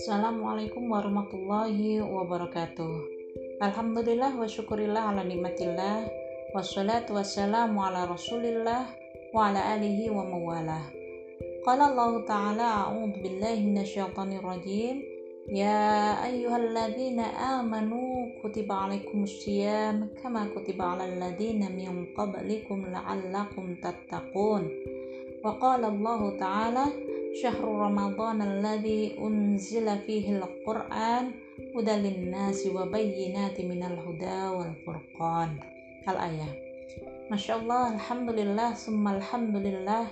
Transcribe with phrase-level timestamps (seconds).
[0.00, 2.94] Assalamualaikum warahmatullahi wabarakatuh.
[3.60, 6.08] Alhamdulillah wa syukurillah ala nikmatillah.
[6.56, 8.88] Wassalatu wassalamu ala rasulillah
[9.36, 10.88] Wa ala alihi wa mawalah.
[11.60, 15.04] Qala Allah Ta'ala A'udhu billahi minasyaitanir rajim
[15.52, 24.63] Ya ayyuhalladzina amanu Kutiba alaikumus siyam Kama kutiba ala alladzina min qablikum La'allakum tattaqun
[25.43, 26.85] Wa qala Allah Ta'ala
[27.31, 31.31] شهر رمضان الذي أنزل فيه القرآن
[31.75, 35.49] هدى للناس وبينات من الهدى والفرقان
[36.01, 36.51] Al-Ayah
[37.31, 40.11] Masya Allah, Alhamdulillah, summa Alhamdulillah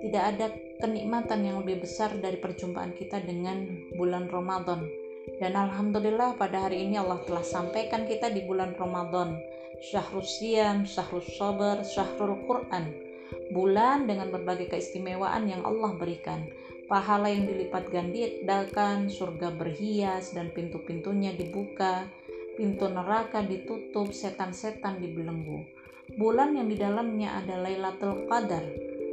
[0.00, 0.48] Tidak ada
[0.80, 3.68] kenikmatan yang lebih besar dari perjumpaan kita dengan
[3.98, 4.97] bulan Ramadan
[5.37, 9.37] dan Alhamdulillah pada hari ini Allah telah sampaikan kita di bulan Ramadan
[9.79, 13.09] Syahrul Siyam, Syahrul Sabar, Syahrul Quran
[13.53, 16.45] bulan dengan berbagai keistimewaan yang Allah berikan.
[16.89, 22.09] Pahala yang dilipat gandakan, surga berhias dan pintu-pintunya dibuka,
[22.57, 25.69] pintu neraka ditutup, setan-setan dibelenggu.
[26.17, 28.65] Bulan yang di dalamnya ada Lailatul Qadar,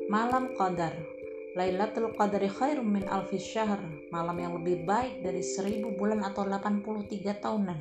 [0.08, 1.16] malam Qadar.
[1.56, 3.80] Lailatul Qadari khairum min alfi syahr,
[4.12, 7.80] malam yang lebih baik dari seribu bulan atau 83 tahunan.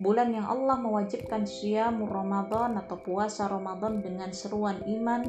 [0.00, 5.20] Bulan yang Allah mewajibkan siyamur Ramadan atau puasa Ramadan dengan seruan iman,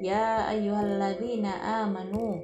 [0.00, 2.40] Ya ayyuhalladzina amanu.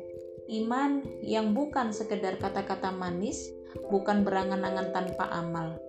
[0.53, 3.41] Iman yang bukan sekedar kata-kata manis
[3.89, 5.81] Bukan berangan-angan tanpa amal.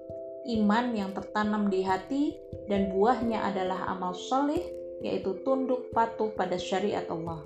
[0.47, 2.31] Iman yang tertanam di hati
[2.71, 4.63] Dan buahnya adalah amal soleh
[5.03, 7.43] Yaitu tunduk patuh pada syariat Allah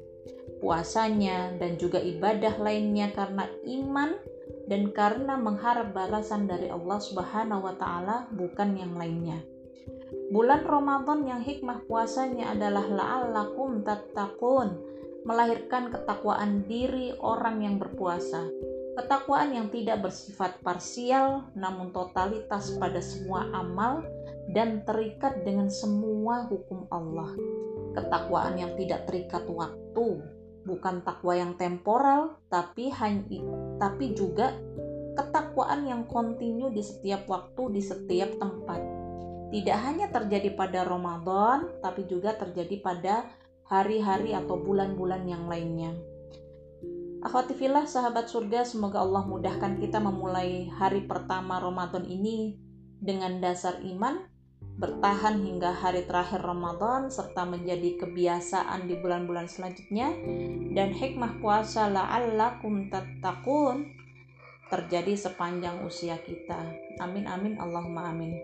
[0.60, 4.12] Puasanya dan juga ibadah lainnya karena iman
[4.70, 9.42] dan karena mengharap balasan dari Allah Subhanahu wa taala bukan yang lainnya.
[10.30, 14.78] Bulan Ramadan yang hikmah puasanya adalah la'allakum tattaqun,
[15.26, 18.46] melahirkan ketakwaan diri orang yang berpuasa.
[18.94, 24.06] Ketakwaan yang tidak bersifat parsial namun totalitas pada semua amal
[24.53, 27.34] dan terikat dengan semua hukum Allah.
[27.98, 30.22] Ketakwaan yang tidak terikat waktu,
[30.69, 33.25] bukan takwa yang temporal tapi hanya
[33.81, 34.53] tapi juga
[35.18, 39.00] ketakwaan yang kontinu di setiap waktu di setiap tempat
[39.50, 43.25] tidak hanya terjadi pada Ramadan, tapi juga terjadi pada
[43.66, 45.97] hari-hari atau bulan-bulan yang lainnya.
[47.25, 52.62] Akhwatifillah sahabat surga, semoga Allah mudahkan kita memulai hari pertama Ramadan ini
[53.01, 54.22] dengan dasar iman,
[54.79, 60.16] bertahan hingga hari terakhir Ramadan, serta menjadi kebiasaan di bulan-bulan selanjutnya,
[60.72, 63.91] dan hikmah puasa la'allakum tattaqun
[64.72, 66.72] terjadi sepanjang usia kita.
[67.03, 68.39] Amin amin Allahumma amin.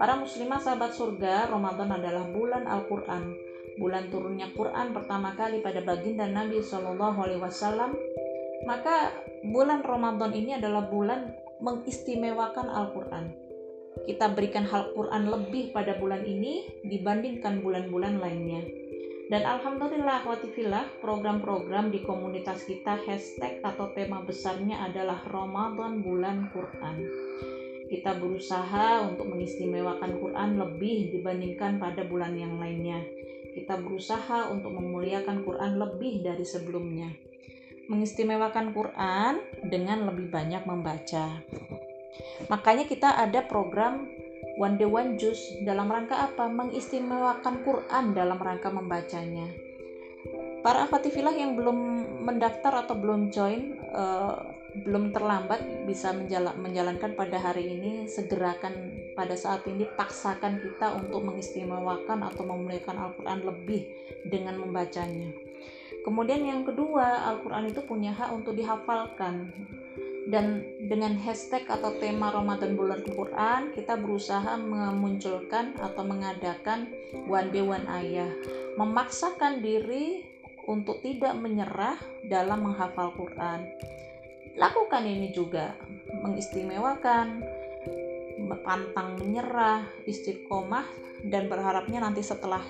[0.00, 3.36] Para muslimah sahabat surga, Ramadan adalah bulan Al-Quran.
[3.76, 7.92] Bulan turunnya Quran pertama kali pada baginda Nabi Shallallahu Alaihi Wasallam.
[8.64, 9.12] Maka
[9.44, 13.47] bulan Ramadan ini adalah bulan mengistimewakan Al-Quran.
[14.04, 18.62] Kita berikan Al-Quran lebih pada bulan ini dibandingkan bulan-bulan lainnya.
[19.28, 26.96] Dan Alhamdulillah watifillah program-program di komunitas kita hashtag atau tema besarnya adalah Ramadan bulan Quran
[27.88, 33.00] kita berusaha untuk mengistimewakan Quran lebih dibandingkan pada bulan yang lainnya.
[33.56, 37.08] Kita berusaha untuk memuliakan Quran lebih dari sebelumnya.
[37.88, 39.40] Mengistimewakan Quran
[39.72, 41.40] dengan lebih banyak membaca.
[42.46, 44.06] Makanya kita ada program
[44.54, 46.46] One Day One Juice dalam rangka apa?
[46.46, 49.50] Mengistimewakan Quran dalam rangka membacanya.
[50.62, 51.78] Para aktivilah yang belum
[52.26, 56.12] mendaftar atau belum join uh, belum terlambat bisa
[56.54, 63.40] menjalankan pada hari ini segerakan pada saat ini paksakan kita untuk mengistimewakan atau memuliakan Al-Quran
[63.48, 63.82] lebih
[64.28, 65.32] dengan membacanya
[66.04, 69.50] kemudian yang kedua Al-Quran itu punya hak untuk dihafalkan
[70.28, 70.60] dan
[70.92, 76.92] dengan hashtag atau tema Ramadan bulan Quran kita berusaha memunculkan atau mengadakan
[77.24, 78.28] one day one ayah.
[78.76, 80.22] Memaksakan diri
[80.68, 81.96] untuk tidak menyerah
[82.28, 83.64] dalam menghafal Quran.
[84.60, 85.72] Lakukan ini juga.
[86.20, 87.40] Mengistimewakan
[88.68, 90.84] pantang menyerah istiqomah
[91.24, 92.62] dan berharapnya nanti setelah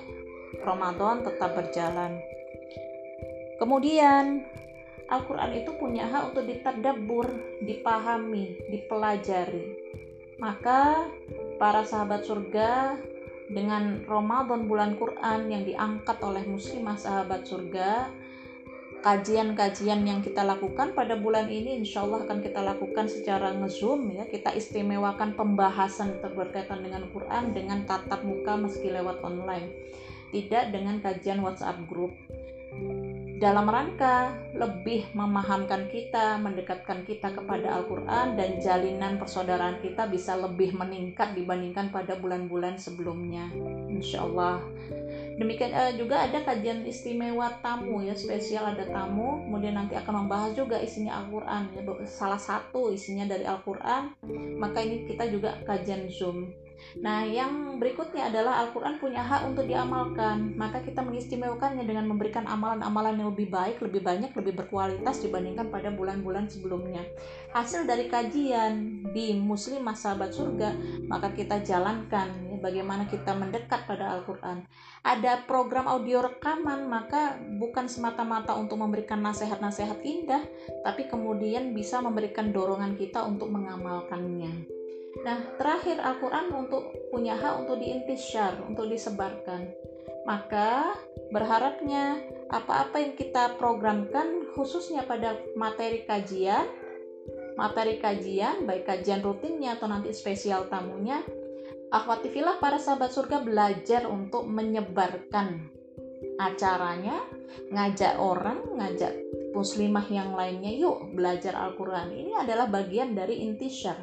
[0.63, 2.23] Ramadan tetap berjalan.
[3.59, 4.47] Kemudian
[5.09, 7.33] Al-Quran itu punya hak untuk diterdabur,
[7.65, 9.77] dipahami, dipelajari.
[10.37, 11.09] Maka
[11.57, 13.01] para sahabat surga
[13.49, 18.13] dengan Ramadan bulan Quran yang diangkat oleh muslimah sahabat surga
[18.99, 24.27] kajian-kajian yang kita lakukan pada bulan ini insya Allah akan kita lakukan secara ngezoom ya.
[24.27, 29.71] Kita istimewakan pembahasan berkaitan dengan Quran dengan tatap muka meski lewat online.
[30.29, 32.13] Tidak dengan kajian WhatsApp grup
[33.39, 40.75] dalam rangka lebih memahamkan kita, mendekatkan kita kepada Al-Quran dan jalinan persaudaraan kita bisa lebih
[40.75, 43.47] meningkat dibandingkan pada bulan-bulan sebelumnya.
[43.87, 44.59] Insya Allah.
[45.39, 50.59] Demikian uh, juga ada kajian istimewa tamu ya, spesial ada tamu, kemudian nanti akan membahas
[50.59, 54.19] juga isinya Al-Quran ya, salah satu isinya dari Al-Quran,
[54.59, 56.51] maka ini kita juga kajian Zoom
[56.99, 60.55] Nah, yang berikutnya adalah Al-Quran punya hak untuk diamalkan.
[60.57, 65.93] Maka kita mengistimewakannya dengan memberikan amalan-amalan yang lebih baik, lebih banyak, lebih berkualitas dibandingkan pada
[65.93, 67.03] bulan-bulan sebelumnya.
[67.53, 70.75] Hasil dari kajian di Muslim Sahabat Surga,
[71.09, 74.63] maka kita jalankan ya, bagaimana kita mendekat pada Al-Quran.
[75.03, 80.45] Ada program audio rekaman, maka bukan semata-mata untuk memberikan nasihat-nasihat indah,
[80.85, 84.78] tapi kemudian bisa memberikan dorongan kita untuk mengamalkannya.
[85.25, 89.73] Nah, terakhir Al-Quran untuk punya hak untuk diintisyar, untuk disebarkan.
[90.29, 90.93] Maka
[91.33, 92.21] berharapnya
[92.53, 96.69] apa-apa yang kita programkan khususnya pada materi kajian,
[97.57, 101.25] materi kajian, baik kajian rutinnya atau nanti spesial tamunya,
[101.89, 105.73] akhwatifilah para sahabat surga belajar untuk menyebarkan
[106.39, 107.25] acaranya,
[107.73, 109.13] ngajak orang, ngajak
[109.53, 112.13] muslimah yang lainnya, yuk belajar Al-Quran.
[112.13, 113.97] Ini adalah bagian dari intisyar,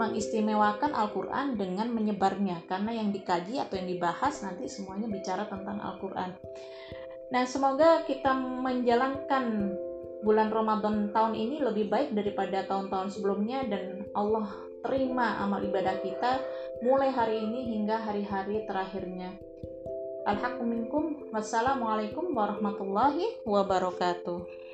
[0.00, 6.32] mengistimewakan Al-Quran dengan menyebarnya, karena yang dikaji atau yang dibahas nanti semuanya bicara tentang Al-Quran.
[7.32, 9.74] Nah, semoga kita menjalankan
[10.22, 14.48] bulan Ramadan tahun ini lebih baik daripada tahun-tahun sebelumnya dan Allah
[14.86, 16.38] terima amal ibadah kita
[16.82, 19.34] mulai hari ini hingga hari-hari terakhirnya.
[20.26, 21.30] Alhamdulillah.
[21.30, 24.65] Wassalamualaikum warahmatullahi wabarakatuh.